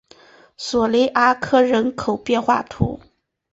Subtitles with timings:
[0.57, 3.09] 索雷阿克人口变化图示